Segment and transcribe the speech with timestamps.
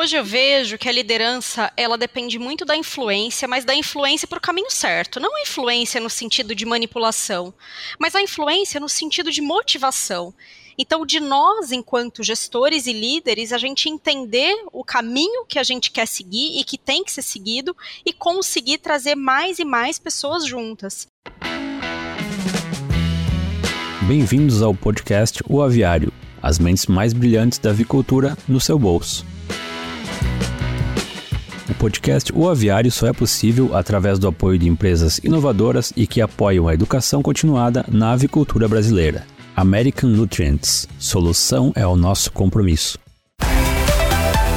[0.00, 4.38] Hoje eu vejo que a liderança, ela depende muito da influência, mas da influência para
[4.38, 5.20] o caminho certo.
[5.20, 7.52] Não a influência no sentido de manipulação,
[7.98, 10.32] mas a influência no sentido de motivação.
[10.78, 15.90] Então, de nós, enquanto gestores e líderes, a gente entender o caminho que a gente
[15.90, 20.46] quer seguir e que tem que ser seguido e conseguir trazer mais e mais pessoas
[20.46, 21.08] juntas.
[24.08, 26.10] Bem-vindos ao podcast O Aviário,
[26.42, 29.26] as mentes mais brilhantes da avicultura no seu bolso.
[31.68, 36.20] O podcast O Aviário só é possível através do apoio de empresas inovadoras e que
[36.20, 39.24] apoiam a educação continuada na avicultura brasileira.
[39.56, 40.88] American Nutrients.
[40.98, 42.98] Solução é o nosso compromisso.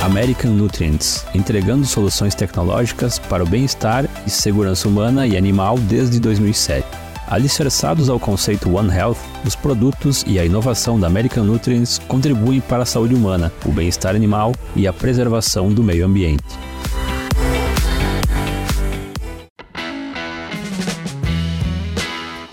[0.02, 7.03] American Nutrients, entregando soluções tecnológicas para o bem-estar e segurança humana e animal desde 2007.
[7.28, 12.84] Alicerçados ao conceito One Health, os produtos e a inovação da American Nutrients contribuem para
[12.84, 16.44] a saúde humana, o bem-estar animal e a preservação do meio ambiente.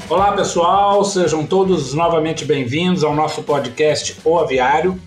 [0.09, 5.01] Olá pessoal, sejam todos novamente bem-vindos ao nosso podcast O Aviário.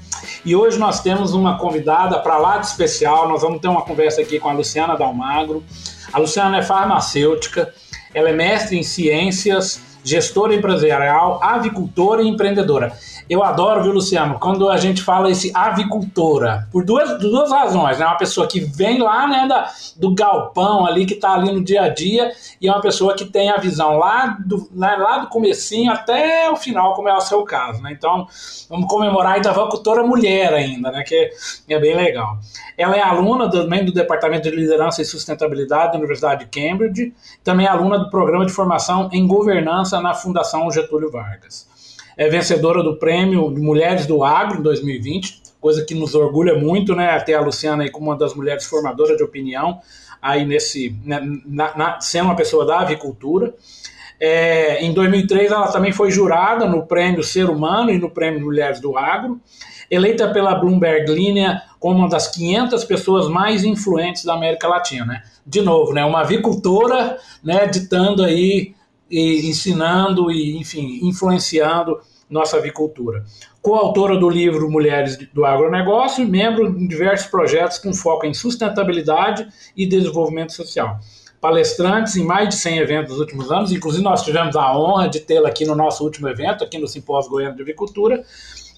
[0.45, 3.29] E hoje nós temos uma convidada para lá de especial.
[3.29, 5.63] Nós vamos ter uma conversa aqui com a Luciana Dalmagro.
[6.11, 7.73] A Luciana é farmacêutica,
[8.13, 12.93] ela é mestre em ciências, gestora empresarial, avicultora e empreendedora.
[13.29, 18.05] Eu adoro, viu, Luciano, quando a gente fala esse avicultora, por duas, duas razões, né?
[18.05, 21.83] Uma pessoa que vem lá, né, da, do galpão ali, que está ali no dia
[21.83, 25.27] a dia, e é uma pessoa que tem a visão lá do, né, lá do
[25.27, 27.91] comecinho até o final, como é o seu caso, né?
[27.91, 28.27] Então,
[28.69, 31.31] vamos comemorar ainda a avicultora mulher ainda, né, que
[31.69, 32.37] é bem legal.
[32.77, 37.13] Ela é aluna também do Departamento de Liderança e Sustentabilidade da Universidade de Cambridge,
[37.43, 41.72] também é aluna do Programa de Formação em Governança na Fundação Getúlio Vargas
[42.17, 47.11] é vencedora do prêmio Mulheres do Agro em 2020, coisa que nos orgulha muito, né?
[47.11, 49.79] Até a Luciana aí como uma das mulheres formadoras de opinião,
[50.21, 53.53] aí nesse, né, na, na, sendo uma pessoa da avicultura.
[54.19, 58.79] É, em 2003 ela também foi jurada no prêmio Ser Humano e no prêmio Mulheres
[58.79, 59.39] do Agro,
[59.89, 65.23] eleita pela Bloomberg Linea como uma das 500 pessoas mais influentes da América Latina, né?
[65.45, 66.05] De novo, né?
[66.05, 67.67] Uma avicultora, né?
[67.67, 68.73] Ditando aí
[69.09, 71.99] e ensinando e, enfim, influenciando
[72.29, 73.23] nossa avicultura.
[73.61, 79.47] Coautora do livro Mulheres do Agronegócio e membro de diversos projetos com foco em sustentabilidade
[79.77, 80.99] e desenvolvimento social.
[81.39, 85.19] Palestrantes em mais de 100 eventos nos últimos anos, inclusive nós tivemos a honra de
[85.19, 88.23] tê-la aqui no nosso último evento, aqui no Simpósio Goiano de Avicultura,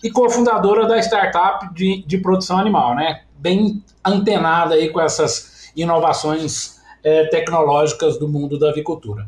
[0.04, 3.22] e cofundadora da startup de, de produção animal, né?
[3.38, 9.28] bem antenada aí com essas inovações é, tecnológicas do mundo da avicultura.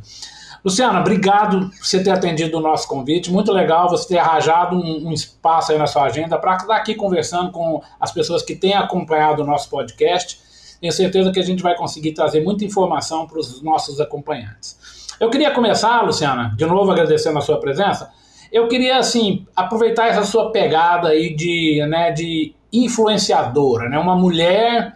[0.64, 3.32] Luciana, obrigado por você ter atendido o nosso convite.
[3.32, 6.96] Muito legal você ter arranjado um, um espaço aí na sua agenda para estar aqui
[6.96, 10.40] conversando com as pessoas que têm acompanhado o nosso podcast.
[10.80, 14.78] Tenho certeza que a gente vai conseguir trazer muita informação para os nossos acompanhantes.
[15.20, 18.12] Eu queria começar, Luciana, de novo agradecendo a sua presença.
[18.52, 23.98] Eu queria, assim, aproveitar essa sua pegada aí de, né, de influenciadora, né?
[23.98, 24.96] Uma mulher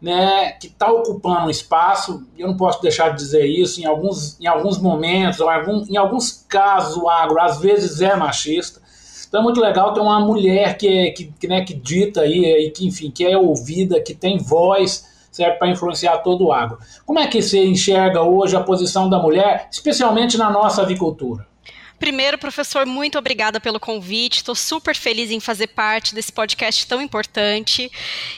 [0.00, 4.38] né, que está ocupando um espaço, eu não posso deixar de dizer isso, em alguns,
[4.40, 8.82] em alguns momentos, ou em, algum, em alguns casos, o agro às vezes é machista.
[9.26, 12.66] Então é muito legal ter uma mulher que, é, que, que, né, que dita aí,
[12.66, 15.12] e que, enfim, que é ouvida, que tem voz,
[15.58, 16.78] para influenciar todo o agro.
[17.04, 21.46] Como é que você enxerga hoje a posição da mulher, especialmente na nossa avicultura?
[22.04, 24.36] Primeiro, professor, muito obrigada pelo convite.
[24.36, 27.90] Estou super feliz em fazer parte desse podcast tão importante.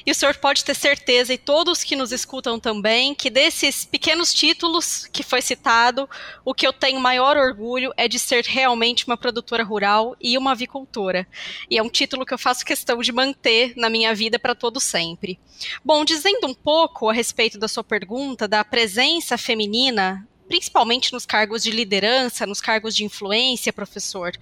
[0.06, 4.32] E o senhor pode ter certeza, e todos que nos escutam também, que desses pequenos
[4.32, 6.09] títulos que foi citado,
[6.44, 10.53] o que eu tenho maior orgulho é de ser realmente uma produtora rural e uma
[10.53, 11.26] avicultora.
[11.69, 14.78] E é um título que eu faço questão de manter na minha vida para todo
[14.78, 15.41] sempre.
[15.84, 21.62] Bom, dizendo um pouco a respeito da sua pergunta da presença feminina principalmente nos cargos
[21.62, 24.32] de liderança, nos cargos de influência, professor,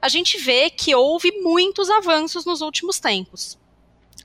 [0.00, 3.58] a gente vê que houve muitos avanços nos últimos tempos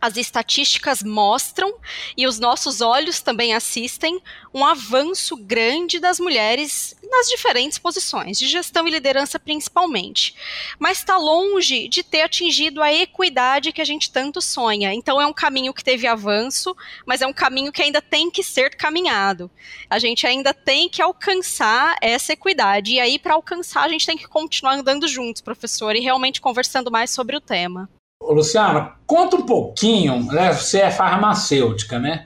[0.02, 1.74] as estatísticas mostram
[2.16, 4.22] e os nossos olhos também assistem
[4.54, 10.36] um avanço grande das mulheres nas diferentes posições, de gestão e liderança principalmente.
[10.78, 14.94] Mas está longe de ter atingido a equidade que a gente tanto sonha.
[14.94, 16.76] Então é um caminho que teve avanço,
[17.06, 19.50] mas é um caminho que ainda tem que ser caminhado.
[19.90, 22.94] A gente ainda tem que alcançar essa equidade.
[22.94, 26.92] E aí, para alcançar, a gente tem que continuar andando juntos, professor, e realmente conversando
[26.92, 27.90] mais sobre o tema.
[28.22, 30.52] Luciano, conta um pouquinho, né?
[30.54, 32.26] Você é farmacêutica, né?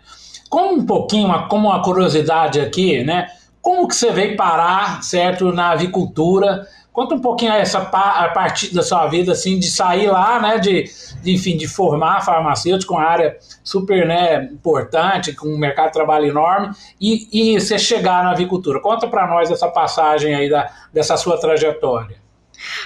[0.49, 3.27] Conta um pouquinho, como uma curiosidade aqui, né?
[3.61, 6.67] Como que você veio parar, certo, na avicultura?
[6.91, 10.91] Conta um pouquinho essa a parte da sua vida, assim, de sair lá, né, de,
[11.21, 16.25] de enfim, de formar farmacêutico, uma área super, né, importante, com um mercado de trabalho
[16.25, 18.81] enorme, e, e você chegar na avicultura.
[18.81, 22.20] Conta para nós essa passagem aí da, dessa sua trajetória.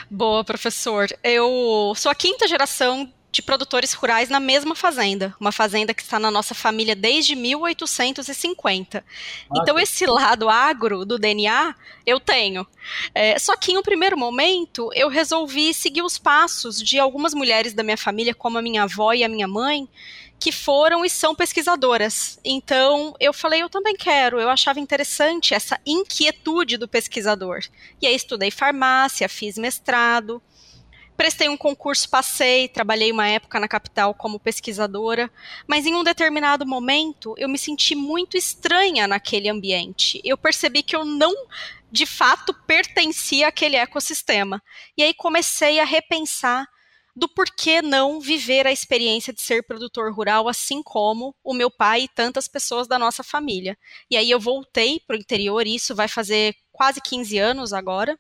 [0.09, 1.07] Boa, professor.
[1.23, 6.17] Eu sou a quinta geração de produtores rurais na mesma fazenda, uma fazenda que está
[6.17, 8.99] na nossa família desde 1850.
[8.99, 12.65] Ah, então, esse lado agro do DNA eu tenho.
[13.13, 17.73] É, só que em um primeiro momento eu resolvi seguir os passos de algumas mulheres
[17.73, 19.89] da minha família, como a minha avó e a minha mãe,
[20.39, 22.39] que foram e são pesquisadoras.
[22.41, 24.39] Então, eu falei, eu também quero.
[24.39, 27.59] Eu achava interessante essa inquietude do pesquisador.
[28.01, 30.41] E aí estudei farmácia, fiz mestrado.
[31.17, 35.31] Prestei um concurso, passei, trabalhei uma época na capital como pesquisadora,
[35.65, 40.19] mas em um determinado momento eu me senti muito estranha naquele ambiente.
[40.25, 41.33] Eu percebi que eu não,
[41.89, 44.61] de fato, pertencia àquele ecossistema.
[44.97, 46.67] E aí comecei a repensar
[47.15, 52.01] do porquê não viver a experiência de ser produtor rural, assim como o meu pai
[52.01, 53.77] e tantas pessoas da nossa família.
[54.11, 58.19] E aí eu voltei para o interior, isso vai fazer quase 15 anos agora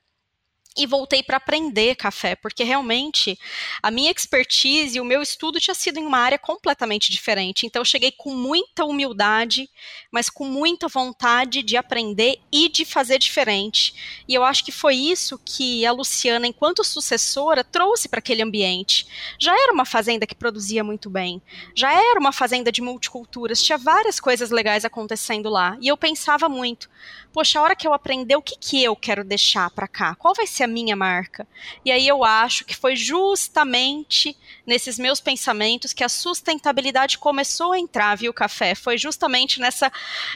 [0.77, 3.39] e voltei para aprender café, porque realmente
[3.81, 7.65] a minha expertise e o meu estudo tinha sido em uma área completamente diferente.
[7.65, 9.69] Então eu cheguei com muita humildade,
[10.11, 14.23] mas com muita vontade de aprender e de fazer diferente.
[14.27, 19.07] E eu acho que foi isso que a Luciana, enquanto sucessora, trouxe para aquele ambiente.
[19.39, 21.41] Já era uma fazenda que produzia muito bem,
[21.73, 25.77] já era uma fazenda de multiculturas, tinha várias coisas legais acontecendo lá.
[25.79, 26.89] E eu pensava muito,
[27.31, 30.15] poxa, a hora que eu aprender, o que, que eu quero deixar para cá?
[30.15, 31.47] Qual vai ser a minha marca?
[31.83, 37.79] E aí eu acho que foi justamente nesses meus pensamentos que a sustentabilidade começou a
[37.79, 38.75] entrar, viu, Café?
[38.75, 39.91] Foi justamente nessa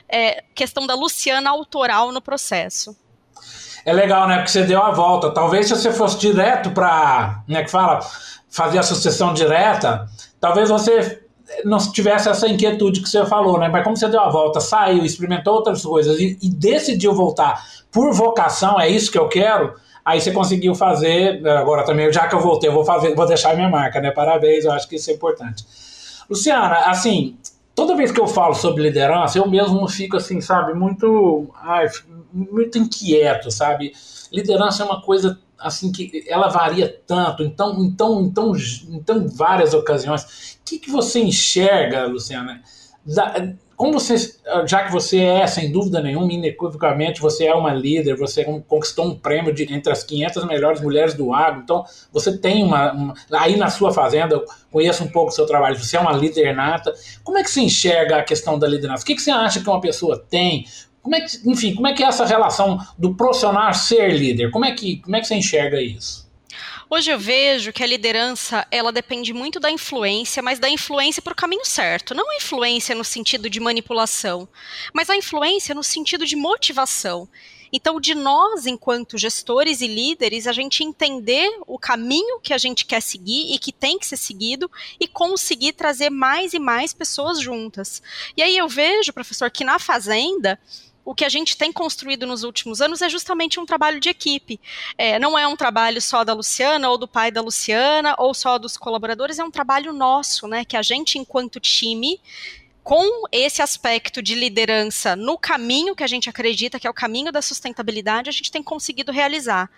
[0.07, 2.95] é, questão da Luciana autoral no processo.
[3.85, 4.37] É legal, né?
[4.37, 5.31] Porque você deu a volta.
[5.31, 8.01] Talvez se você fosse direto para, né, que fala,
[8.49, 10.07] fazer a sucessão direta,
[10.39, 11.23] talvez você
[11.65, 13.67] não tivesse essa inquietude que você falou, né?
[13.67, 18.13] Mas como você deu a volta, saiu, experimentou outras coisas e, e, decidiu voltar por
[18.13, 19.73] vocação, é isso que eu quero,
[20.03, 23.55] aí você conseguiu fazer, agora também, já que eu voltei, eu vou fazer, vou deixar
[23.55, 24.11] minha marca, né?
[24.11, 25.65] Parabéns, eu acho que isso é importante.
[26.29, 27.37] Luciana, assim,
[27.73, 31.87] toda vez que eu falo sobre liderança, eu mesmo fico assim, sabe, muito, ai,
[32.33, 33.93] muito inquieto, sabe?
[34.31, 38.53] Liderança é uma coisa assim que ela varia tanto, então, então, então,
[38.89, 40.57] então várias ocasiões.
[40.61, 42.61] O que, que você enxerga, Luciana?
[43.79, 44.17] Como você,
[44.67, 49.15] já que você é, sem dúvida nenhuma, inequivocamente, você é uma líder, você conquistou um
[49.17, 53.55] prêmio de, entre as 500 melhores mulheres do agro, então você tem uma, uma aí
[53.55, 56.93] na sua fazenda, eu conheço um pouco o seu trabalho, você é uma líder nata.
[57.23, 59.01] Como é que você enxerga a questão da liderança?
[59.01, 60.65] O que, que você acha que uma pessoa tem?
[61.01, 64.51] Como é que, enfim, como é que é essa relação do profissional ser líder?
[64.51, 66.28] Como é que, como é que você enxerga isso?
[66.91, 71.33] Hoje eu vejo que a liderança, ela depende muito da influência, mas da influência para
[71.33, 72.15] o caminho certo.
[72.15, 74.49] Não a influência no sentido de manipulação,
[74.91, 77.29] mas a influência no sentido de motivação.
[77.71, 82.83] Então, de nós, enquanto gestores e líderes, a gente entender o caminho que a gente
[82.83, 84.69] quer seguir e que tem que ser seguido
[84.99, 88.01] e conseguir trazer mais e mais pessoas juntas.
[88.35, 90.59] E aí eu vejo, professor, que na fazenda
[91.03, 94.59] o que a gente tem construído nos últimos anos é justamente um trabalho de equipe.
[94.97, 98.57] É, não é um trabalho só da Luciana ou do pai da Luciana ou só
[98.57, 100.63] dos colaboradores, é um trabalho nosso, né?
[100.63, 102.19] Que a gente, enquanto time,
[102.89, 107.31] com esse aspecto de liderança no caminho que a gente acredita que é o caminho
[107.31, 109.69] da sustentabilidade, a gente tem conseguido realizar.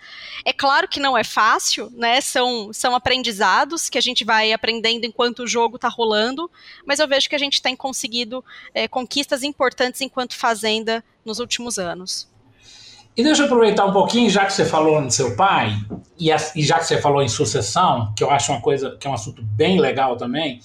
[0.46, 2.22] É claro que não é fácil, né?
[2.22, 6.50] São, são aprendizados que a gente vai aprendendo enquanto o jogo está rolando,
[6.86, 8.42] mas eu vejo que a gente tem conseguido
[8.72, 12.26] é, conquistas importantes enquanto fazenda nos últimos anos.
[13.14, 15.76] E deixa eu aproveitar um pouquinho, já que você falou no seu pai,
[16.18, 16.30] e,
[16.64, 19.42] já que você falou em sucessão, que eu acho uma coisa que é um assunto
[19.42, 20.62] bem legal também.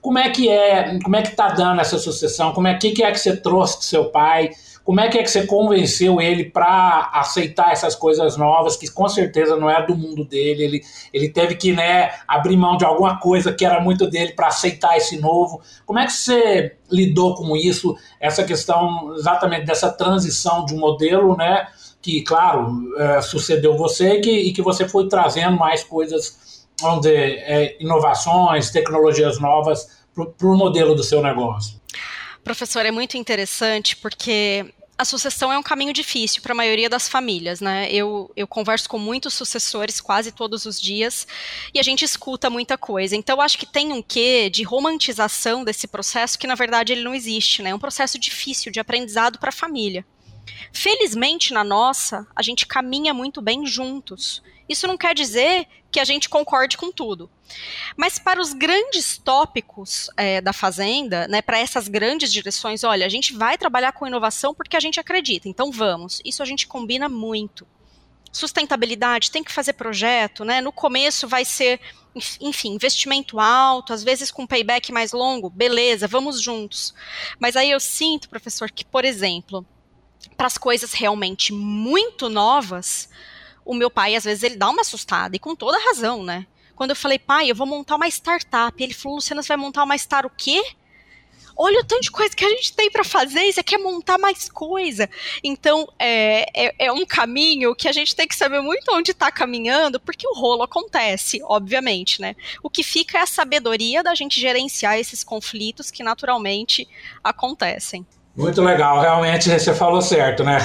[0.00, 2.52] Como é que é, como é que tá dando essa sucessão?
[2.52, 4.50] Como é que, que é que você trouxe do seu pai?
[4.82, 9.08] Como é que é que você convenceu ele para aceitar essas coisas novas, que com
[9.08, 10.64] certeza não é do mundo dele?
[10.64, 10.80] Ele,
[11.12, 14.96] ele teve que né, abrir mão de alguma coisa que era muito dele para aceitar
[14.96, 15.60] esse novo.
[15.84, 21.36] Como é que você lidou com isso, essa questão exatamente dessa transição de um modelo,
[21.36, 21.68] né?
[22.02, 26.49] Que, claro, é, sucedeu você e que, e que você foi trazendo mais coisas
[26.80, 31.80] vamos dizer, é, inovações, tecnologias novas para o modelo do seu negócio?
[32.42, 34.66] Professor, é muito interessante porque
[35.00, 37.88] a sucessão é um caminho difícil para a maioria das famílias, né?
[37.90, 41.26] Eu, eu converso com muitos sucessores quase todos os dias
[41.72, 43.16] e a gente escuta muita coisa.
[43.16, 47.14] Então, acho que tem um quê de romantização desse processo que, na verdade, ele não
[47.14, 47.70] existe, né?
[47.70, 50.04] É um processo difícil de aprendizado para a família.
[50.72, 54.42] Felizmente, na nossa, a gente caminha muito bem juntos.
[54.68, 57.28] Isso não quer dizer que a gente concorde com tudo.
[57.96, 63.08] Mas para os grandes tópicos é, da Fazenda, né, para essas grandes direções, olha, a
[63.08, 66.20] gente vai trabalhar com inovação porque a gente acredita, então vamos.
[66.24, 67.66] Isso a gente combina muito.
[68.32, 70.60] Sustentabilidade, tem que fazer projeto, né?
[70.60, 71.80] No começo vai ser,
[72.40, 76.94] enfim, investimento alto, às vezes com payback mais longo, beleza, vamos juntos.
[77.40, 79.66] Mas aí eu sinto, professor, que, por exemplo,
[80.36, 83.08] para as coisas realmente muito novas,
[83.64, 86.46] o meu pai, às vezes, ele dá uma assustada, e com toda razão, né?
[86.74, 89.84] Quando eu falei, pai, eu vou montar uma startup, ele falou, Luciana, você vai montar
[89.84, 90.62] uma star o quê?
[91.54, 94.48] Olha o tanto de coisa que a gente tem para fazer, você quer montar mais
[94.48, 95.10] coisa.
[95.44, 99.30] Então, é, é, é, um caminho que a gente tem que saber muito onde está
[99.30, 102.34] caminhando, porque o rolo acontece, obviamente, né?
[102.62, 106.88] O que fica é a sabedoria da gente gerenciar esses conflitos que naturalmente
[107.22, 108.06] acontecem.
[108.36, 110.58] Muito legal, realmente você falou certo, né?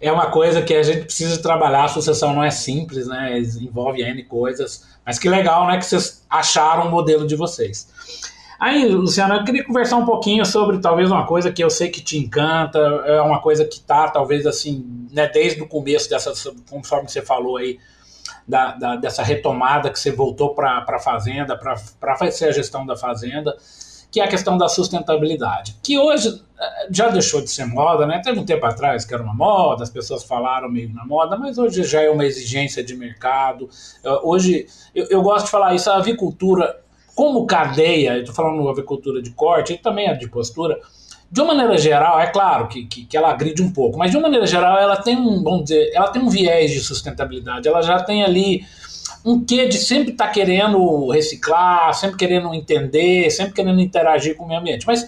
[0.00, 3.38] É uma coisa que a gente precisa trabalhar, a sucessão não é simples, né?
[3.38, 5.78] Envolve N coisas, mas que legal, né?
[5.78, 7.88] Que vocês acharam o modelo de vocês.
[8.58, 12.00] Aí, Luciana, eu queria conversar um pouquinho sobre talvez uma coisa que eu sei que
[12.02, 16.32] te encanta, é uma coisa que tá, talvez assim, né, desde o começo dessa,
[16.68, 17.78] conforme você falou aí,
[18.46, 22.96] da, da dessa retomada que você voltou para a fazenda, para fazer a gestão da
[22.96, 23.56] fazenda
[24.10, 28.20] que é a questão da sustentabilidade, que hoje eh, já deixou de ser moda, né?
[28.22, 31.58] Teve um tempo atrás que era uma moda, as pessoas falaram meio na moda, mas
[31.58, 33.68] hoje já é uma exigência de mercado.
[34.22, 36.80] Hoje, eu, eu gosto de falar isso, a avicultura,
[37.14, 40.78] como cadeia, estou falando avicultura de corte e também a de postura,
[41.30, 44.16] de uma maneira geral, é claro que, que, que, ela agride um pouco, mas de
[44.16, 47.82] uma maneira geral ela tem um, vamos dizer, ela tem um viés de sustentabilidade, ela
[47.82, 48.64] já tem ali
[49.24, 54.44] um quê de sempre estar tá querendo reciclar, sempre querendo entender, sempre querendo interagir com
[54.44, 54.86] o meio ambiente.
[54.86, 55.06] Mas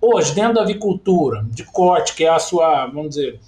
[0.00, 3.40] hoje, dentro da avicultura, de corte, que é a sua, vamos dizer,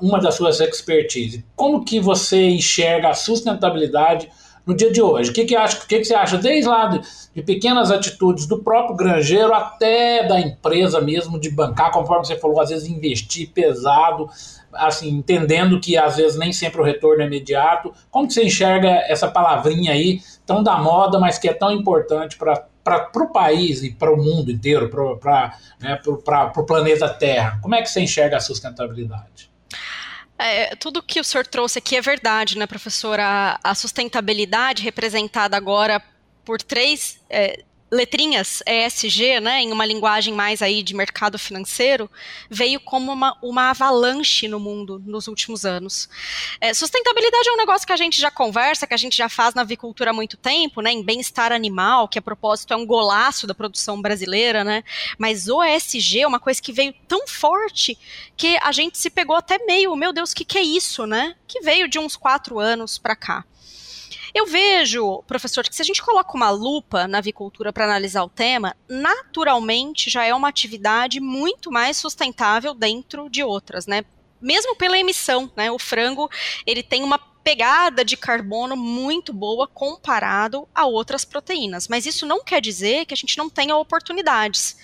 [0.00, 4.30] uma das suas expertise, como que você enxerga a sustentabilidade
[4.68, 5.30] no dia de hoje?
[5.30, 7.00] O que, que, acha, que, que você acha, desde lá de,
[7.34, 12.60] de, pequenas atitudes do próprio granjeiro até da empresa mesmo, de bancar, conforme você falou,
[12.60, 14.28] às vezes investir pesado,
[14.74, 17.94] assim, entendendo que às vezes nem sempre o retorno é imediato.
[18.10, 22.66] Como você enxerga essa palavrinha aí, tão da moda, mas que é tão importante para
[22.84, 27.58] para o país e para o mundo inteiro, para né, o planeta Terra?
[27.60, 29.47] Como é que você enxerga a sustentabilidade?
[30.38, 33.58] É, tudo que o senhor trouxe aqui é verdade, né, professora?
[33.62, 36.00] A, sustentabilidade representada agora
[36.44, 42.10] por três é, letrinhas ESG, né, em uma linguagem mais aí de mercado financeiro,
[42.50, 46.08] veio como uma, uma avalanche no mundo nos últimos anos.
[46.60, 49.54] É, sustentabilidade é um negócio que a gente já conversa, que a gente já faz
[49.54, 53.46] na avicultura há muito tempo, né, em bem-estar animal, que a propósito é um golaço
[53.46, 54.84] da produção brasileira, né,
[55.16, 57.98] mas o ESG é uma coisa que veio tão forte
[58.36, 61.34] que a gente se pegou até meio, meu Deus, o que, que é isso, né,
[61.46, 63.44] que veio de uns quatro anos para cá.
[64.34, 68.28] Eu vejo, professor, que se a gente coloca uma lupa na avicultura para analisar o
[68.28, 74.04] tema, naturalmente já é uma atividade muito mais sustentável dentro de outras, né?
[74.40, 75.70] Mesmo pela emissão, né?
[75.70, 76.30] O frango,
[76.66, 77.18] ele tem uma
[77.48, 81.88] pegada de carbono muito boa comparado a outras proteínas.
[81.88, 84.76] Mas isso não quer dizer que a gente não tenha oportunidades.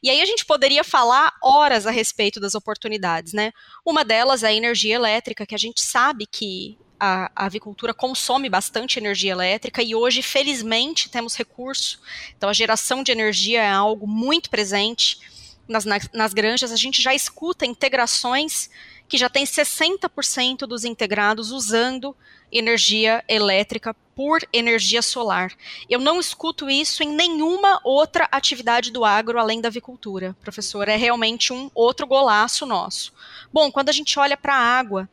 [0.00, 3.50] E aí a gente poderia falar horas a respeito das oportunidades, né?
[3.84, 8.96] Uma delas é a energia elétrica, que a gente sabe que a, avicultura consome bastante
[8.96, 12.00] energia elétrica e hoje, felizmente, temos recurso.
[12.36, 15.18] Então, a geração de energia é algo muito presente
[15.66, 16.70] nas, nas, nas granjas.
[16.70, 18.70] A gente já escuta integrações
[19.08, 22.16] que já tem 60% dos integrados usando
[22.52, 25.52] energia elétrica por energia solar.
[25.90, 30.88] Eu não escuto isso em nenhuma outra atividade do agro além da avicultura, professor.
[30.88, 33.12] É realmente um outro golaço nosso.
[33.52, 35.08] Bom, quando a gente olha para a água,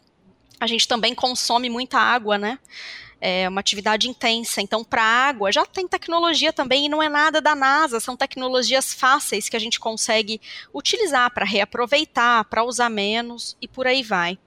[0.60, 2.60] a gente também consome muita água, né?
[3.22, 4.62] É uma atividade intensa.
[4.62, 8.94] Então, para água, já tem tecnologia também e não é nada da NASA, são tecnologias
[8.94, 10.40] fáceis que a gente consegue
[10.74, 14.38] utilizar para reaproveitar, para usar menos e por aí vai.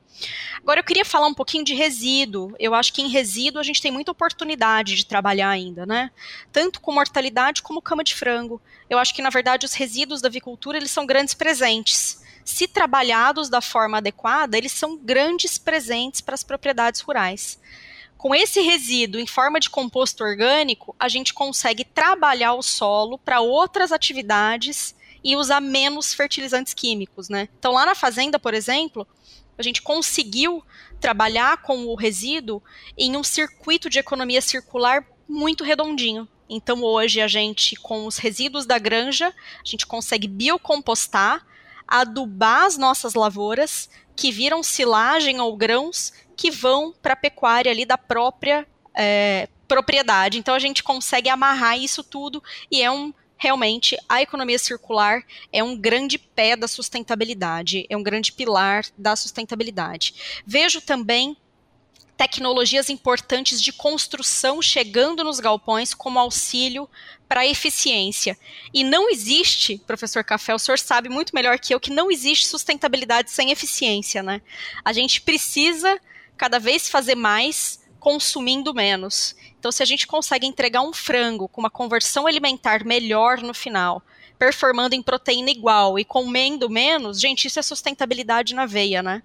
[0.58, 2.54] Agora eu queria falar um pouquinho de resíduo.
[2.58, 6.10] Eu acho que em resíduo a gente tem muita oportunidade de trabalhar ainda, né?
[6.52, 8.60] Tanto com mortalidade como cama de frango.
[8.88, 13.48] Eu acho que na verdade os resíduos da avicultura eles são grandes presentes se trabalhados
[13.48, 17.58] da forma adequada, eles são grandes presentes para as propriedades rurais.
[18.16, 23.40] Com esse resíduo em forma de composto orgânico, a gente consegue trabalhar o solo para
[23.40, 24.94] outras atividades
[25.24, 27.48] e usar menos fertilizantes químicos, né?
[27.58, 29.06] Então lá na fazenda, por exemplo,
[29.58, 30.62] a gente conseguiu
[31.00, 32.62] trabalhar com o resíduo
[32.96, 36.28] em um circuito de economia circular muito redondinho.
[36.48, 41.44] Então hoje a gente, com os resíduos da granja, a gente consegue biocompostar
[41.86, 47.84] adubar as nossas lavouras, que viram silagem ou grãos que vão para a pecuária ali
[47.84, 50.38] da própria é, propriedade.
[50.38, 55.64] Então a gente consegue amarrar isso tudo e é um realmente a economia circular é
[55.64, 60.42] um grande pé da sustentabilidade, é um grande pilar da sustentabilidade.
[60.46, 61.36] Vejo também
[62.22, 66.88] tecnologias importantes de construção chegando nos galpões como auxílio
[67.28, 68.38] para eficiência.
[68.72, 72.46] E não existe, professor Café, o senhor sabe muito melhor que eu que não existe
[72.46, 74.40] sustentabilidade sem eficiência, né?
[74.84, 76.00] A gente precisa
[76.36, 79.34] cada vez fazer mais consumindo menos.
[79.58, 84.00] Então, se a gente consegue entregar um frango com uma conversão alimentar melhor no final,
[84.38, 89.24] performando em proteína igual e comendo menos, gente, isso é sustentabilidade na veia, né?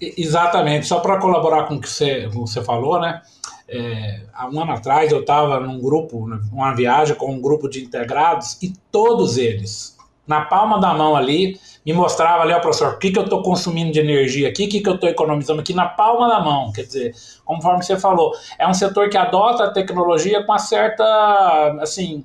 [0.00, 0.86] Exatamente.
[0.86, 3.22] Só para colaborar com o que você, você falou, né?
[3.68, 7.82] É, há um ano atrás eu estava num grupo, uma viagem com um grupo de
[7.82, 12.98] integrados e todos eles, na palma da mão ali, me mostrava ali, ó, professor, o
[12.98, 15.72] que, que eu estou consumindo de energia aqui, o que, que eu estou economizando aqui
[15.72, 16.72] na palma da mão.
[16.72, 21.78] Quer dizer, conforme você falou, é um setor que adota a tecnologia com uma certa,
[21.80, 22.24] assim,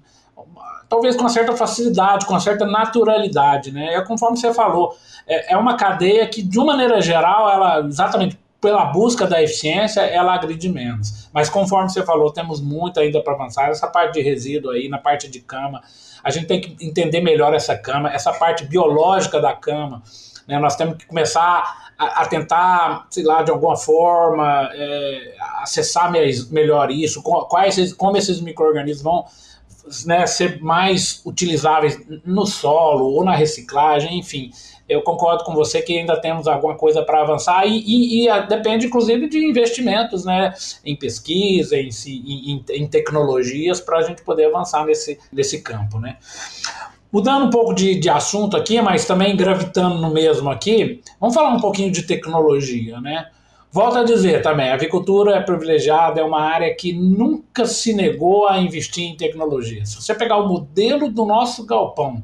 [0.92, 3.94] talvez com certa facilidade, com certa naturalidade, né?
[3.94, 4.94] É conforme você falou,
[5.26, 10.02] é, é uma cadeia que, de uma maneira geral, ela, exatamente pela busca da eficiência,
[10.02, 11.30] ela agride menos.
[11.34, 13.70] Mas conforme você falou, temos muito ainda para avançar.
[13.70, 15.82] Essa parte de resíduo aí, na parte de cama,
[16.22, 20.04] a gente tem que entender melhor essa cama, essa parte biológica da cama.
[20.46, 20.60] Né?
[20.60, 27.24] Nós temos que começar a, tentar, sei lá, de alguma forma, é, acessar melhor isso,
[27.24, 29.26] quais, como esses micro-organismos vão
[30.06, 34.52] né, ser mais utilizáveis no solo ou na reciclagem, enfim
[34.92, 38.88] eu concordo com você que ainda temos alguma coisa para avançar e, e, e, depende,
[38.88, 44.86] inclusive, de investimentos né, em pesquisa, em, em, em tecnologias, para a gente poder avançar
[44.86, 45.98] nesse, nesse campo.
[45.98, 46.18] Né.
[47.10, 51.54] Mudando um pouco de, de assunto aqui, mas também gravitando no mesmo aqui, vamos falar
[51.54, 53.00] um pouquinho de tecnologia.
[53.00, 53.28] Né?
[53.72, 58.48] Volto a dizer também, a avicultura é privilegiada, é uma área que nunca se negou
[58.48, 59.86] a investir em tecnologia.
[59.86, 62.22] Se você pegar o modelo do nosso galpão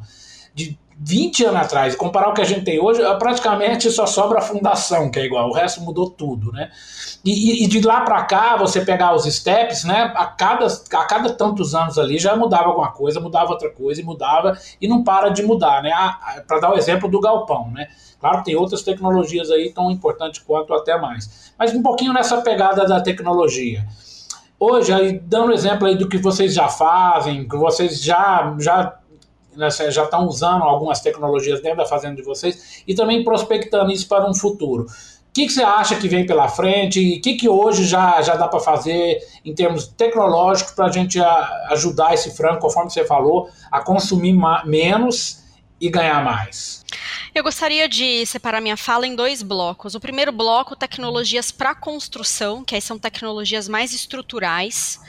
[0.53, 4.39] de 20 anos atrás e comparar o que a gente tem hoje, praticamente só sobra
[4.39, 6.69] a fundação, que é igual, o resto mudou tudo, né?
[7.23, 10.11] E, e de lá para cá, você pegar os steps, né?
[10.15, 14.03] A cada, a cada tantos anos ali já mudava alguma coisa, mudava outra coisa e
[14.03, 15.91] mudava e não para de mudar, né?
[16.47, 17.87] Para dar o exemplo do galpão, né?
[18.19, 21.53] Claro que tem outras tecnologias aí tão importantes quanto até mais.
[21.57, 23.85] Mas um pouquinho nessa pegada da tecnologia.
[24.59, 28.97] Hoje, aí, dando exemplo aí do que vocês já fazem, que vocês já, já
[29.55, 34.07] né, já estão usando algumas tecnologias dentro da fazenda de vocês e também prospectando isso
[34.07, 34.83] para um futuro.
[34.85, 38.19] O que, que você acha que vem pela frente e o que, que hoje já,
[38.23, 41.19] já dá para fazer em termos tecnológicos para a gente
[41.69, 45.43] ajudar esse frango, conforme você falou, a consumir menos
[45.79, 46.76] e ganhar mais?
[47.35, 49.93] Eu gostaria de separar minha fala em dois blocos.
[49.93, 54.99] O primeiro bloco, tecnologias para construção, que aí são tecnologias mais estruturais.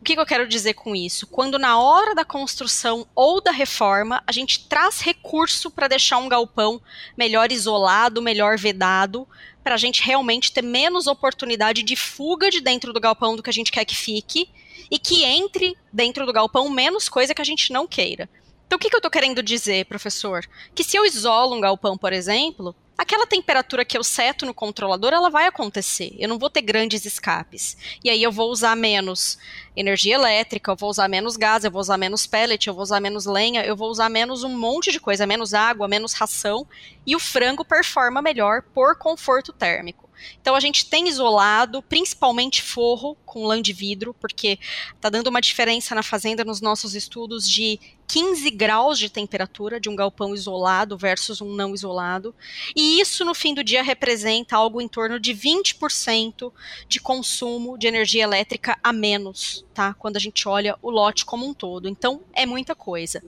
[0.00, 1.26] O que, que eu quero dizer com isso?
[1.26, 6.28] Quando na hora da construção ou da reforma, a gente traz recurso para deixar um
[6.28, 6.80] galpão
[7.16, 9.26] melhor isolado, melhor vedado,
[9.62, 13.50] para a gente realmente ter menos oportunidade de fuga de dentro do galpão do que
[13.50, 14.48] a gente quer que fique
[14.90, 18.28] e que entre dentro do galpão menos coisa que a gente não queira.
[18.68, 20.44] Então, o que, que eu estou querendo dizer, professor?
[20.74, 25.12] Que se eu isolo um galpão, por exemplo, aquela temperatura que eu seto no controlador,
[25.12, 26.16] ela vai acontecer.
[26.18, 27.76] Eu não vou ter grandes escapes.
[28.02, 29.38] E aí eu vou usar menos
[29.76, 32.98] energia elétrica, eu vou usar menos gás, eu vou usar menos pellet, eu vou usar
[32.98, 36.66] menos lenha, eu vou usar menos um monte de coisa, menos água, menos ração,
[37.06, 40.08] e o frango performa melhor por conforto térmico.
[40.40, 44.58] Então a gente tem isolado, principalmente forro com lã de vidro, porque
[44.94, 49.88] está dando uma diferença na fazenda nos nossos estudos de 15 graus de temperatura de
[49.88, 52.34] um galpão isolado versus um não isolado.
[52.74, 56.52] E isso no fim do dia representa algo em torno de 20%
[56.88, 59.94] de consumo de energia elétrica a menos, tá?
[59.94, 61.88] Quando a gente olha o lote como um todo.
[61.88, 63.22] Então é muita coisa.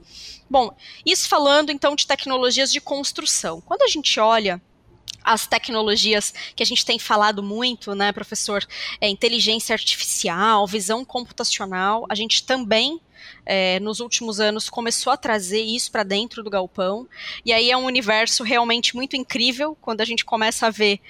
[0.49, 3.61] Bom, isso falando então de tecnologias de construção.
[3.61, 4.61] Quando a gente olha
[5.23, 8.67] as tecnologias que a gente tem falado muito, né, professor?
[9.01, 13.01] É, inteligência artificial, visão computacional, a gente também
[13.45, 17.09] é, nos últimos anos começou a trazer isso para dentro do galpão.
[17.45, 21.01] E aí é um universo realmente muito incrível quando a gente começa a ver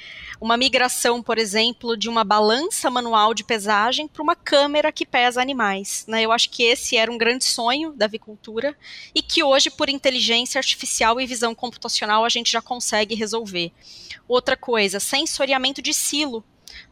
[0.40, 5.40] uma migração, por exemplo, de uma balança manual de pesagem para uma câmera que pesa
[5.40, 6.05] animais.
[6.09, 6.23] Né?
[6.23, 8.75] Eu acho que esse era um grande sonho da avicultura
[9.14, 13.70] e que hoje, por inteligência artificial e visão computacional, a gente já consegue resolver.
[14.27, 16.42] Outra coisa, sensoriamento de silo.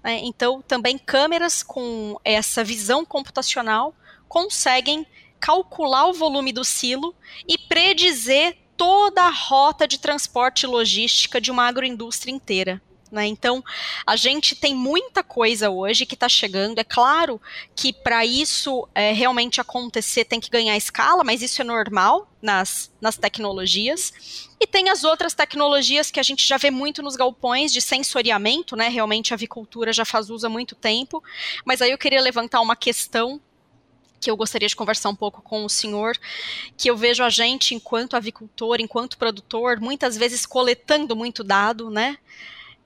[0.02, 0.20] Né?
[0.24, 3.94] Então, também câmeras com essa visão computacional
[4.28, 5.06] conseguem
[5.40, 7.14] calcular o volume do silo
[7.46, 12.80] e predizer toda a rota de transporte e logística de uma agroindústria inteira.
[13.10, 13.26] Né?
[13.26, 13.64] Então,
[14.06, 16.78] a gente tem muita coisa hoje que está chegando.
[16.78, 17.40] É claro
[17.74, 22.92] que para isso é, realmente acontecer tem que ganhar escala, mas isso é normal nas,
[23.00, 24.48] nas tecnologias.
[24.60, 28.76] E tem as outras tecnologias que a gente já vê muito nos galpões de sensoriamento,
[28.76, 28.88] né?
[28.88, 31.22] Realmente a avicultura já faz uso há muito tempo.
[31.64, 33.40] Mas aí eu queria levantar uma questão
[34.20, 36.16] que eu gostaria de conversar um pouco com o senhor,
[36.76, 42.18] que eu vejo a gente, enquanto avicultor, enquanto produtor, muitas vezes coletando muito dado, né?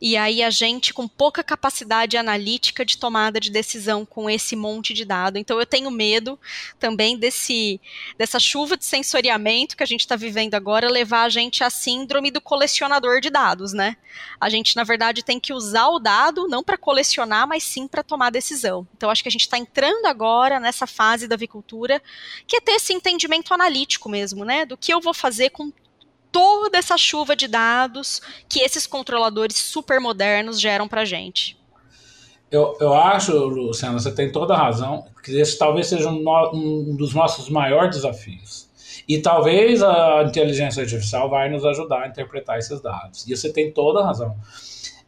[0.04, 4.92] E aí a gente com pouca capacidade analítica de tomada de decisão com esse monte
[4.92, 5.38] de dado.
[5.38, 6.36] Então eu tenho medo
[6.76, 7.80] também desse
[8.18, 12.32] dessa chuva de sensoriamento que a gente está vivendo agora levar a gente à síndrome
[12.32, 13.96] do colecionador de dados, né?
[14.40, 18.02] A gente na verdade tem que usar o dado não para colecionar, mas sim para
[18.02, 18.84] tomar decisão.
[18.96, 22.02] Então acho que a gente está entrando agora nessa fase da avicultura
[22.44, 24.66] que é ter esse entendimento analítico mesmo, né?
[24.66, 25.72] Do que eu vou fazer com
[26.32, 31.56] toda essa chuva de dados que esses controladores super modernos geram para gente.
[32.50, 36.96] Eu, eu acho, Luciana, você tem toda a razão, que esse talvez seja um, um
[36.96, 38.68] dos nossos maiores desafios.
[39.08, 43.26] E talvez a inteligência artificial vai nos ajudar a interpretar esses dados.
[43.26, 44.36] E você tem toda a razão.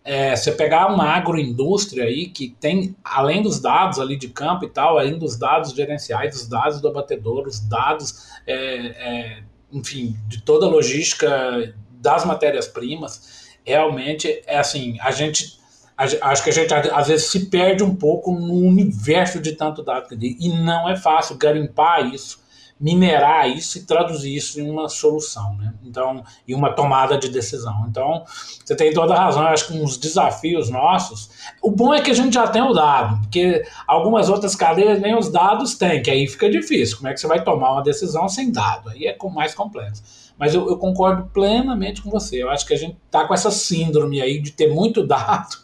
[0.03, 4.69] É, você pegar uma agroindústria aí que tem, além dos dados ali de campo e
[4.69, 9.43] tal, além dos dados gerenciais, os dados do abatedor, os dados é, é,
[9.75, 15.59] enfim, de toda a logística das matérias-primas, realmente é assim, a gente
[15.97, 20.09] acho que a gente às vezes se perde um pouco no universo de tanto dado
[20.21, 22.44] e não é fácil garimpar isso
[22.85, 25.73] minerar isso e traduzir isso em uma solução, né?
[25.83, 27.87] Então, e uma tomada de decisão.
[27.89, 28.25] Então,
[28.63, 29.43] você tem toda a razão.
[29.43, 31.31] Eu acho que uns desafios nossos.
[31.63, 35.17] O bom é que a gente já tem o dado, porque algumas outras cadeias nem
[35.17, 36.99] os dados têm, que aí fica difícil.
[36.99, 38.91] Como é que você vai tomar uma decisão sem dado?
[38.91, 40.03] Aí é mais complexo.
[40.39, 42.43] Mas eu, eu concordo plenamente com você.
[42.43, 45.57] Eu acho que a gente está com essa síndrome aí de ter muito dado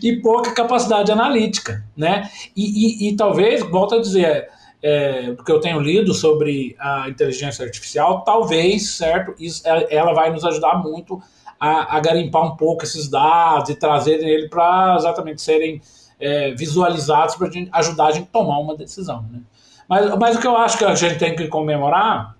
[0.00, 2.30] e pouca capacidade analítica, né?
[2.56, 4.48] E, e, e talvez, volto a dizer,
[4.86, 10.30] é, do que eu tenho lido sobre a inteligência artificial, talvez, certo, isso, ela vai
[10.30, 11.22] nos ajudar muito
[11.58, 15.80] a, a garimpar um pouco esses dados e trazer ele para exatamente serem
[16.20, 19.24] é, visualizados para ajudar a gente a tomar uma decisão.
[19.32, 19.40] Né?
[19.88, 22.36] Mas, mas o que eu acho que a gente tem que comemorar,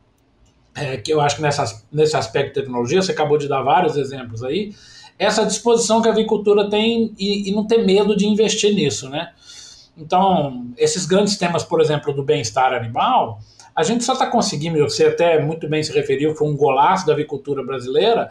[0.77, 3.97] é, que eu acho que nessa, nesse aspecto de tecnologia, você acabou de dar vários
[3.97, 4.75] exemplos aí,
[5.19, 9.33] essa disposição que a agricultura tem e, e não ter medo de investir nisso, né?
[9.97, 13.39] Então, esses grandes temas, por exemplo, do bem-estar animal,
[13.75, 17.13] a gente só está conseguindo, você até muito bem se referiu, foi um golaço da
[17.13, 18.31] avicultura brasileira,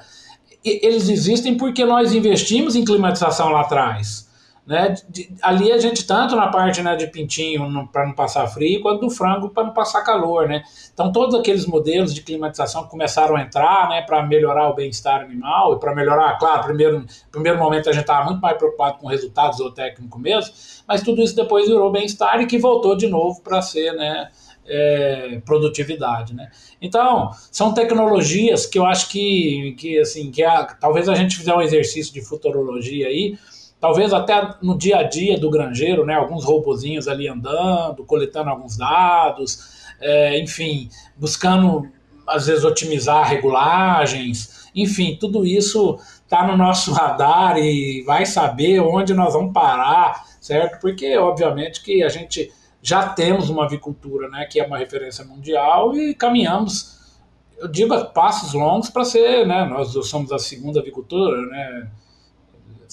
[0.64, 4.30] eles existem porque nós investimos em climatização lá atrás.
[4.66, 4.96] Né?
[5.10, 9.02] De, ali a gente, tanto na parte né, de pintinho para não passar frio, quanto
[9.02, 10.48] do frango para não passar calor.
[10.48, 10.64] Né?
[10.94, 15.76] Então, todos aqueles modelos de climatização começaram a entrar né, para melhorar o bem-estar animal
[15.76, 19.58] e para melhorar, claro, primeiro, primeiro momento a gente estava muito mais preocupado com resultados
[19.58, 20.54] zootécnicos mesmo,
[20.88, 24.30] mas tudo isso depois virou bem-estar e que voltou de novo para ser né,
[24.66, 26.50] é, produtividade, né?
[26.82, 31.54] Então, são tecnologias que eu acho que, que assim, que a, talvez a gente fizer
[31.54, 33.38] um exercício de futurologia aí,
[33.84, 38.78] talvez até no dia a dia do granjeiro, né, alguns robozinhos ali andando, coletando alguns
[38.78, 41.92] dados, é, enfim, buscando
[42.26, 49.14] às vezes otimizar regulagens, enfim, tudo isso está no nosso radar e vai saber onde
[49.14, 50.80] nós vamos parar, certo?
[50.80, 55.94] Porque obviamente que a gente já temos uma avicultura, né, que é uma referência mundial
[55.94, 57.18] e caminhamos,
[57.58, 61.90] eu digo, passos longos para ser, né, nós somos a segunda avicultura, né,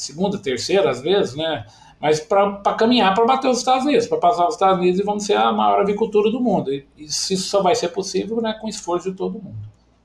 [0.01, 1.65] segunda, terceira, às vezes, né?
[2.01, 5.25] Mas para caminhar para bater os Estados Unidos, para passar os Estados Unidos e vamos
[5.25, 6.73] ser a maior avicultura do mundo.
[6.73, 9.59] E isso só vai ser possível né, com o esforço de todo mundo.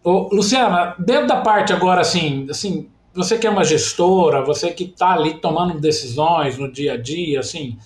[0.03, 4.83] Ô, Luciana, dentro da parte agora, assim, assim, você que é uma gestora, você que
[4.83, 7.77] está ali tomando decisões no dia a dia, assim,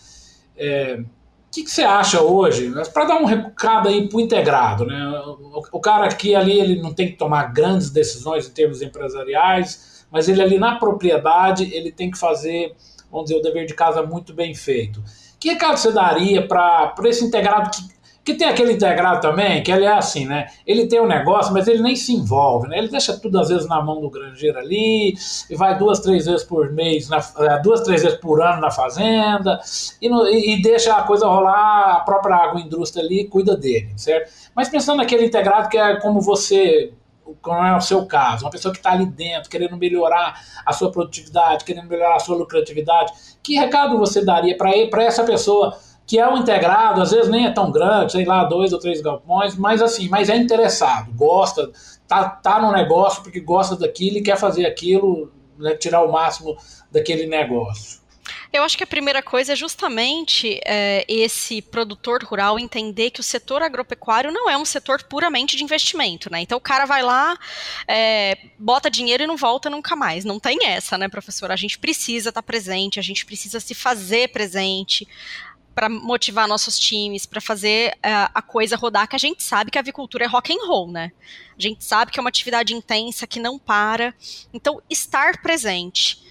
[0.58, 2.72] é, o que, que, você acha hoje?
[2.92, 5.08] Para dar um recado aí para o integrado, né?
[5.26, 9.99] O, o, cara aqui ali ele não tem que tomar grandes decisões em termos empresariais,
[10.12, 12.76] mas ele ali na propriedade, ele tem que fazer,
[13.12, 15.04] vamos dizer, o dever de casa muito bem feito.
[15.40, 19.86] Que recado você daria para esse integrado que, que tem aquele integrado também, que ele
[19.86, 20.48] é assim, né?
[20.68, 22.78] Ele tem um negócio, mas ele nem se envolve, né?
[22.78, 25.16] Ele deixa tudo às vezes na mão do granjeiro ali,
[25.50, 28.70] e vai duas, três vezes por mês, na, é, duas, três vezes por ano na
[28.70, 29.60] fazenda,
[30.02, 34.32] e, no, e deixa a coisa rolar, a própria agroindústria ali cuida dele, certo?
[34.54, 36.92] Mas pensando naquele integrado que é como você
[37.46, 40.92] não é o seu caso, uma pessoa que está ali dentro, querendo melhorar a sua
[40.92, 43.12] produtividade, querendo melhorar a sua lucratividade,
[43.44, 47.52] que recado você daria para essa pessoa que é um integrado, às vezes nem é
[47.52, 51.70] tão grande, sei lá, dois ou três galpões, mas assim, mas é interessado, gosta,
[52.08, 56.58] tá, tá no negócio porque gosta daquilo e quer fazer aquilo, né, tirar o máximo
[56.92, 58.00] daquele negócio.
[58.52, 63.24] Eu acho que a primeira coisa é justamente é, esse produtor rural entender que o
[63.24, 66.42] setor agropecuário não é um setor puramente de investimento, né?
[66.42, 67.38] Então o cara vai lá,
[67.88, 70.26] é, bota dinheiro e não volta nunca mais.
[70.26, 71.52] Não tem essa, né, professor?
[71.52, 75.08] A gente precisa estar tá presente, a gente precisa se fazer presente
[75.76, 79.78] para motivar nossos times, para fazer uh, a coisa rodar, que a gente sabe que
[79.78, 81.12] a avicultura é rock and roll, né?
[81.58, 84.14] A gente sabe que é uma atividade intensa, que não para.
[84.54, 86.22] Então, estar presente.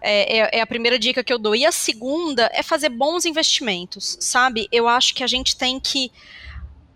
[0.00, 1.54] É, é, é, a primeira dica que eu dou.
[1.54, 4.68] E a segunda é fazer bons investimentos, sabe?
[4.70, 6.10] Eu acho que a gente tem que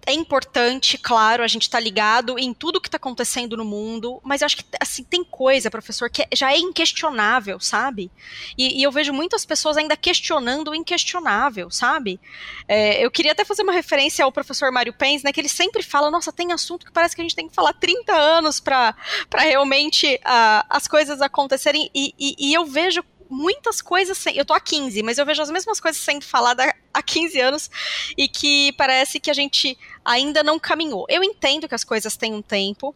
[0.06, 4.40] é importante, claro, a gente está ligado em tudo que está acontecendo no mundo, mas
[4.40, 8.10] eu acho que assim tem coisa, professor, que já é inquestionável, sabe?
[8.58, 12.20] E, e eu vejo muitas pessoas ainda questionando o inquestionável, sabe?
[12.66, 15.32] É, eu queria até fazer uma referência ao professor Mário Pens, né?
[15.32, 17.72] Que ele sempre fala, nossa, tem assunto que parece que a gente tem que falar
[17.72, 18.96] 30 anos para
[19.36, 24.24] realmente uh, as coisas acontecerem, e, e, e eu vejo muitas coisas.
[24.26, 27.70] Eu tô há 15, mas eu vejo as mesmas coisas sendo faladas há 15 anos
[28.16, 31.06] e que parece que a gente ainda não caminhou.
[31.08, 32.94] Eu entendo que as coisas têm um tempo,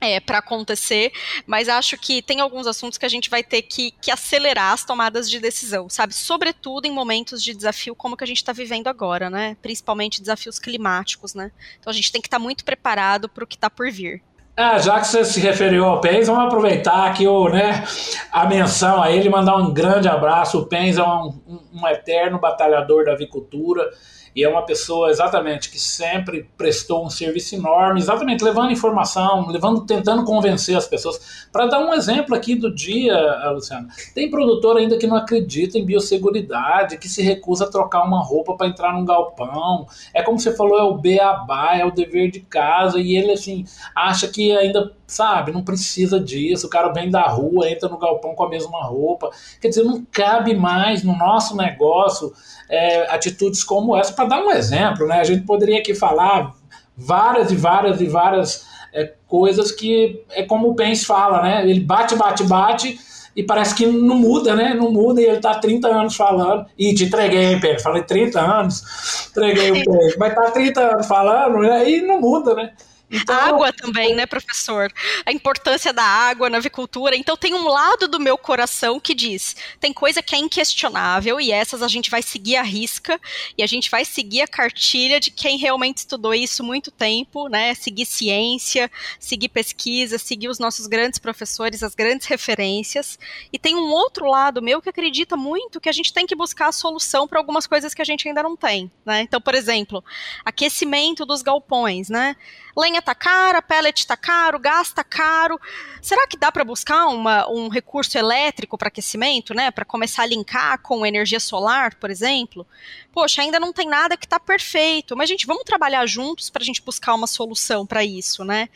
[0.00, 1.12] é, para acontecer,
[1.46, 4.82] mas acho que tem alguns assuntos que a gente vai ter que, que, acelerar as
[4.82, 6.14] tomadas de decisão, sabe?
[6.14, 9.58] Sobretudo em momentos de desafio como que a gente está vivendo agora, né?
[9.60, 11.52] Principalmente desafios climáticos, né?
[11.78, 14.22] Então a gente tem que estar tá muito preparado para o que está por vir.
[14.62, 17.82] Ah, já que você se referiu ao Pens, vamos aproveitar aqui o, né,
[18.30, 20.58] a menção a ele, mandar um grande abraço.
[20.58, 23.88] O Pens é um, um, um eterno batalhador da avicultura
[24.34, 29.84] e é uma pessoa exatamente que sempre prestou um serviço enorme, exatamente levando informação, levando,
[29.84, 31.48] tentando convencer as pessoas.
[31.52, 33.16] Para dar um exemplo aqui do dia,
[33.52, 38.22] Luciano, tem produtor ainda que não acredita em biosseguridade, que se recusa a trocar uma
[38.22, 39.86] roupa para entrar num galpão.
[40.14, 43.64] É como você falou, é o beabá, é o dever de casa, e ele assim
[43.94, 46.66] acha que ainda sabe, não precisa disso.
[46.66, 49.30] O cara vem da rua, entra no galpão com a mesma roupa.
[49.60, 52.32] Quer dizer, não cabe mais no nosso negócio
[52.68, 54.12] é, atitudes como essa.
[54.12, 56.54] Para dar um exemplo, né, a gente poderia aqui falar
[56.96, 61.68] várias e várias e várias é, coisas que é como o Pence fala, né?
[61.68, 62.98] Ele bate, bate, bate
[63.34, 64.74] e parece que não muda, né?
[64.74, 66.66] Não muda e ele tá 30 anos falando.
[66.76, 67.82] E te entreguei, Pedro.
[67.82, 70.18] Falei 30 anos, entreguei o Pedro.
[70.18, 71.88] Mas tá 30 anos falando né?
[71.88, 72.72] e não muda, né?
[73.10, 74.92] Então, água também, né, professor?
[75.26, 77.16] A importância da água na avicultura.
[77.16, 81.50] Então tem um lado do meu coração que diz: tem coisa que é inquestionável e
[81.50, 83.20] essas a gente vai seguir a risca
[83.58, 87.74] e a gente vai seguir a cartilha de quem realmente estudou isso muito tempo, né?
[87.74, 93.18] Seguir ciência, seguir pesquisa, seguir os nossos grandes professores, as grandes referências.
[93.52, 96.68] E tem um outro lado meu que acredita muito que a gente tem que buscar
[96.68, 99.22] a solução para algumas coisas que a gente ainda não tem, né?
[99.22, 100.04] Então, por exemplo,
[100.44, 102.36] aquecimento dos galpões, né?
[102.80, 105.60] Lenha tá cara, pellet tá caro, gás tá caro.
[106.02, 109.70] Será que dá para buscar uma, um recurso elétrico para aquecimento, né?
[109.70, 112.66] Para começar a linkar com energia solar, por exemplo?
[113.12, 116.64] Poxa, ainda não tem nada que tá perfeito, mas gente, vamos trabalhar juntos para a
[116.64, 118.68] gente buscar uma solução para isso, né?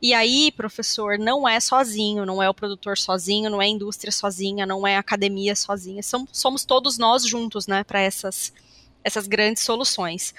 [0.00, 4.10] E aí, professor, não é sozinho, não é o produtor sozinho, não é a indústria
[4.10, 8.52] sozinha, não é a academia sozinha, somos, somos todos nós juntos, né, para essas
[9.04, 10.34] essas grandes soluções.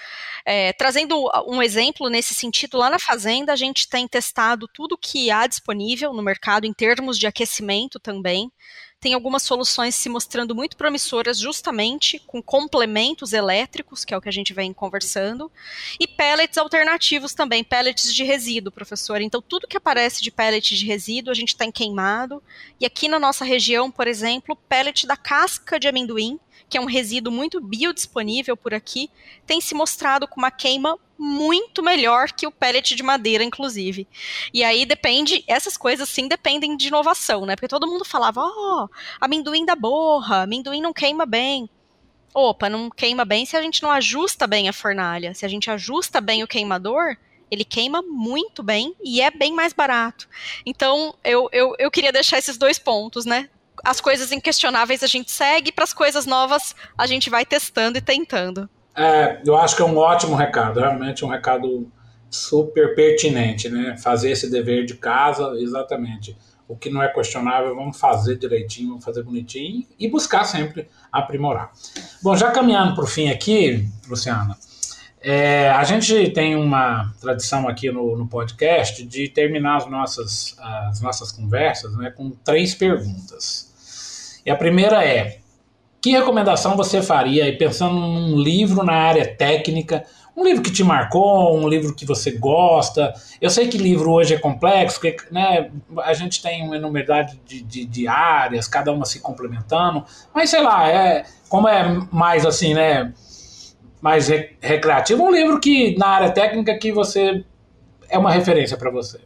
[0.45, 5.32] É, trazendo um exemplo nesse sentido, lá na Fazenda a gente tem testado tudo que
[5.32, 8.52] há disponível no mercado em termos de aquecimento também.
[9.04, 14.30] Tem algumas soluções se mostrando muito promissoras, justamente com complementos elétricos, que é o que
[14.30, 15.52] a gente vem conversando,
[15.99, 19.19] e pellets alternativos também, pellets de resíduo, professor.
[19.19, 22.41] Então, tudo que aparece de pellet de resíduo a gente tem queimado.
[22.80, 26.39] E aqui na nossa região, por exemplo, pellet da casca de amendoim,
[26.74, 29.08] que é um resíduo muito biodisponível por aqui,
[29.46, 34.08] tem se mostrado com uma queima muito melhor que o pellet de madeira, inclusive.
[34.52, 37.56] E aí depende, essas coisas sim dependem de inovação, né?
[37.56, 38.90] Porque todo mundo falava, ó, oh,
[39.22, 41.70] amendoim da borra, amendoim não queima bem.
[42.34, 45.36] Opa, não queima bem se a gente não ajusta bem a fornalha.
[45.36, 47.16] Se a gente ajusta bem o queimador,
[47.52, 50.28] ele queima muito bem e é bem mais barato.
[50.66, 53.48] Então, eu, eu, eu queria deixar esses dois pontos, né?
[53.84, 58.02] As coisas inquestionáveis a gente segue, para as coisas novas a gente vai testando e
[58.02, 58.69] tentando.
[58.96, 61.91] É, eu acho que é um ótimo recado, realmente um recado
[62.30, 63.98] super pertinente, né?
[63.98, 66.38] Fazer esse dever de casa, exatamente.
[66.67, 71.72] O que não é questionável, vamos fazer direitinho, vamos fazer bonitinho e buscar sempre aprimorar.
[72.22, 74.58] Bom, já caminhando para o fim aqui, Luciana,
[75.22, 81.00] é, a gente tem uma tradição aqui no, no, podcast de terminar as nossas, as
[81.02, 83.73] nossas conversas né, com três perguntas.
[84.46, 85.40] E a primeira é:
[86.02, 90.84] que recomendação você faria, aí, pensando num livro na área técnica, um livro que te
[90.84, 93.14] marcou, um livro que você gosta.
[93.40, 97.62] Eu sei que livro hoje é complexo, porque né, a gente tem uma enumeridade de,
[97.62, 100.04] de, de, áreas, cada uma se complementando,
[100.34, 103.14] mas sei lá, é, como é mais assim, né?
[104.02, 104.28] Mais
[104.60, 107.46] recreativo, um livro que na área técnica que você
[108.10, 109.22] é uma referência para você.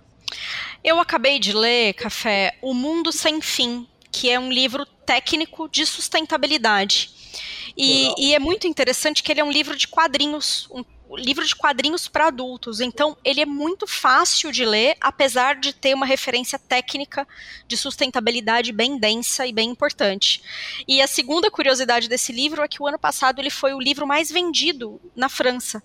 [0.84, 5.86] Eu acabei de ler, Café, O Mundo Sem Fim, que é um livro técnico de
[5.86, 7.12] sustentabilidade.
[7.78, 10.84] E, e, é muito interessante que ele é um livro de quadrinhos, um
[11.16, 12.82] livro de quadrinhos para adultos.
[12.82, 17.28] Então, ele é muito fácil de ler, apesar de ter uma referência técnica
[17.68, 20.42] de sustentabilidade bem densa e bem importante.
[20.88, 24.08] E a segunda curiosidade desse livro é que o ano passado ele foi o livro
[24.08, 25.84] mais vendido na França.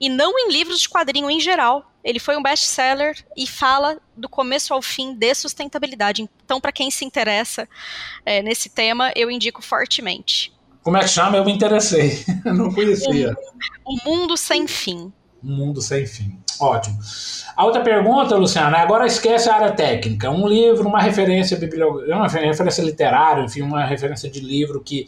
[0.00, 1.90] E não em livros de quadrinho em geral.
[2.04, 6.28] Ele foi um best-seller e fala do começo ao fim de sustentabilidade.
[6.44, 7.68] Então, para quem se interessa
[8.26, 10.52] é, nesse tema, eu indico fortemente.
[10.82, 11.36] Como é que chama?
[11.36, 12.24] Eu me interessei.
[12.44, 13.36] Não conhecia.
[13.84, 15.12] O, Mundo Sem Fim.
[15.42, 16.36] O Mundo Sem Fim.
[16.60, 16.98] Ótimo.
[17.56, 20.30] A outra pergunta, Luciana, agora esquece a área técnica.
[20.30, 25.06] Um livro, uma referência bibliográfica, uma referência literária, enfim, uma referência de livro que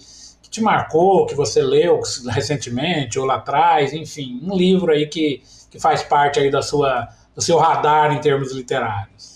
[0.54, 5.80] te marcou, que você leu recentemente ou lá atrás, enfim, um livro aí que, que
[5.80, 9.34] faz parte aí da sua, do seu radar em termos literários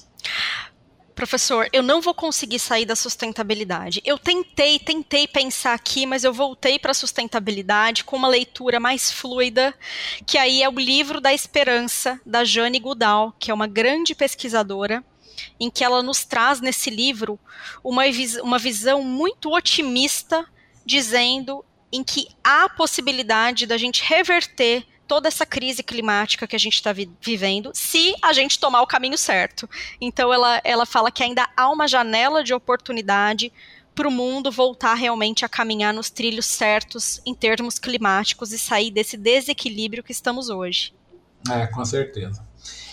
[1.18, 4.00] professor, eu não vou conseguir sair da sustentabilidade.
[4.04, 9.10] Eu tentei, tentei pensar aqui, mas eu voltei para a sustentabilidade com uma leitura mais
[9.10, 9.74] fluida,
[10.24, 15.02] que aí é o livro da esperança da Jane Goodall, que é uma grande pesquisadora,
[15.58, 17.36] em que ela nos traz nesse livro
[17.82, 18.04] uma,
[18.40, 20.46] uma visão muito otimista,
[20.88, 26.74] dizendo em que há possibilidade da gente reverter toda essa crise climática que a gente
[26.74, 29.68] está vi vivendo, se a gente tomar o caminho certo.
[30.00, 33.52] Então ela, ela fala que ainda há uma janela de oportunidade
[33.94, 38.90] para o mundo voltar realmente a caminhar nos trilhos certos em termos climáticos e sair
[38.90, 40.94] desse desequilíbrio que estamos hoje.
[41.50, 42.46] É, com certeza.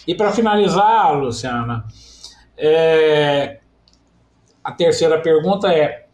[0.06, 1.86] E para finalizar, Luciana,
[2.58, 3.60] é...
[4.64, 6.05] a terceira pergunta é: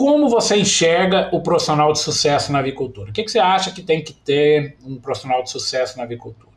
[0.00, 3.10] como você enxerga o profissional de sucesso na avicultura?
[3.10, 6.56] O que, que você acha que tem que ter um profissional de sucesso na avicultura?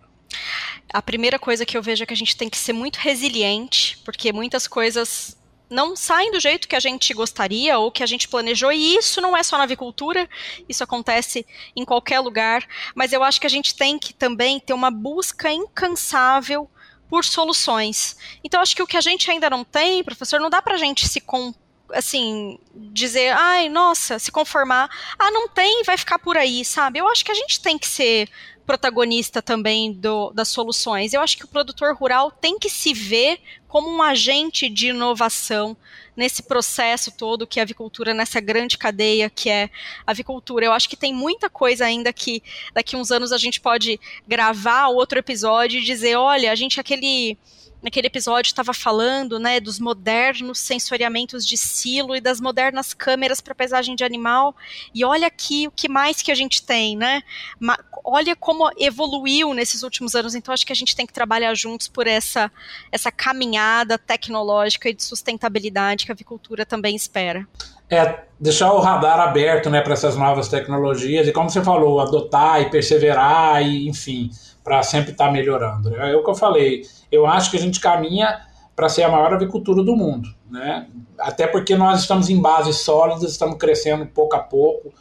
[0.93, 3.97] A primeira coisa que eu vejo é que a gente tem que ser muito resiliente,
[4.06, 5.36] porque muitas coisas
[5.69, 9.19] não saem do jeito que a gente gostaria ou que a gente planejou, e isso
[9.19, 10.29] não é só na avicultura,
[10.69, 14.71] isso acontece em qualquer lugar, mas eu acho que a gente tem que também ter
[14.71, 16.69] uma busca incansável
[17.10, 18.15] por soluções.
[18.41, 20.77] Então, acho que o que a gente ainda não tem, professor, não dá para a
[20.77, 21.53] gente se com
[21.93, 26.99] assim, dizer, ai, nossa, se conformar, ah, não tem, vai ficar por aí, sabe?
[26.99, 28.29] Eu acho que a gente tem que ser
[28.65, 31.13] protagonista também do, das soluções.
[31.13, 35.75] Eu acho que o produtor rural tem que se ver como um agente de inovação
[36.15, 39.69] nesse processo todo que é a avicultura, nessa grande cadeia que é
[40.06, 40.65] a avicultura.
[40.65, 42.41] Eu acho que tem muita coisa ainda que
[42.73, 47.38] daqui uns anos a gente pode gravar outro episódio e dizer, olha, a gente aquele
[47.84, 53.54] naquele episódio estava falando, né, dos modernos sensoriamentos de silo e das modernas câmeras para
[53.54, 54.56] paisagem de animal.
[54.96, 57.22] E olha aqui o que mais que a gente tem, né?
[57.60, 60.36] Ma olha como evoluiu nesses últimos anos.
[60.36, 62.52] Então acho que a gente tem que trabalhar juntos por essa
[62.91, 67.48] essa caminhada tecnológica e de sustentabilidade que a avicultura também espera.
[67.89, 72.62] É, deixar o radar aberto, né, para essas novas tecnologias e como você falou, adotar
[72.62, 74.32] e perseverar e, enfim,
[74.63, 75.95] para sempre estar tá melhorando.
[75.95, 76.84] É o que eu falei.
[77.12, 78.41] Eu acho que a gente caminha
[78.76, 80.88] para ser a maior avicultura do mundo, né?
[81.19, 84.91] Até porque nós estamos em bases sólidas, estamos crescendo pouco a pouco,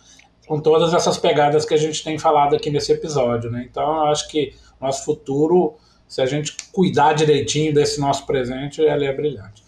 [0.47, 3.67] com todas essas pegadas que a gente tem falado aqui nesse episódio, né?
[3.71, 9.07] Então, eu acho que nosso futuro, se a gente cuidar direitinho desse nosso presente, ele
[9.07, 9.63] é brilhante.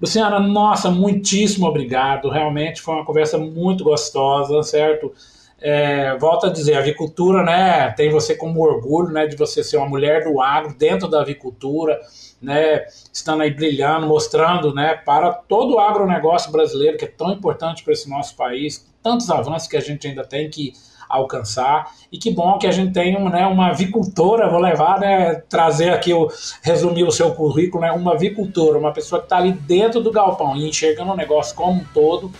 [0.00, 2.28] Luciana, nossa, muitíssimo obrigado.
[2.28, 5.12] Realmente foi uma conversa muito gostosa, certo?
[5.60, 9.76] É, volto a dizer, a avicultura, né, tem você como orgulho, né, de você ser
[9.76, 11.98] uma mulher do agro dentro da avicultura,
[12.40, 17.82] né, estando aí brilhando, mostrando, né, para todo o agronegócio brasileiro que é tão importante
[17.82, 20.72] para esse nosso país, tantos avanços que a gente ainda tem que
[21.08, 21.90] alcançar.
[22.12, 26.12] E que bom que a gente tem né, uma avicultora, vou levar, né, trazer aqui,
[26.12, 26.28] o,
[26.62, 30.56] resumir o seu currículo, né, uma avicultora, uma pessoa que está ali dentro do galpão
[30.56, 32.30] e enxergando o negócio como um todo,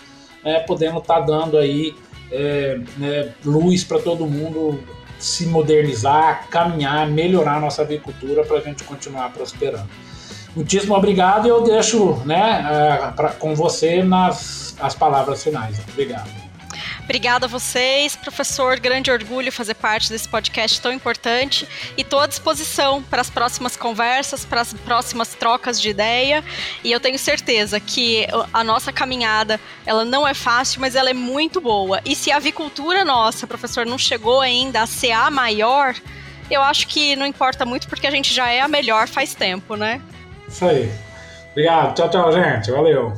[0.43, 1.93] né, podendo estar tá dando aí
[2.31, 4.83] é, né, luz para todo mundo
[5.17, 9.89] se modernizar, caminhar, melhorar a nossa agricultura para a gente continuar prosperando.
[10.55, 15.77] Muitíssimo obrigado e eu deixo né, pra, com você nas as palavras finais.
[15.91, 16.48] Obrigado.
[17.09, 18.79] Obrigada a vocês, professor.
[18.79, 23.75] Grande orgulho fazer parte desse podcast tão importante e estou à disposição para as próximas
[23.75, 26.43] conversas, para as próximas trocas de ideia.
[26.83, 31.13] E eu tenho certeza que a nossa caminhada ela não é fácil, mas ela é
[31.15, 31.99] muito boa.
[32.05, 35.95] E se a avicultura nossa, professor, não chegou ainda a ser a maior,
[36.51, 39.75] eu acho que não importa muito porque a gente já é a melhor faz tempo,
[39.75, 39.99] né?
[40.47, 40.91] Isso aí.
[41.53, 41.95] Obrigado.
[41.95, 42.69] Tchau, tchau, gente.
[42.69, 43.13] Valeu.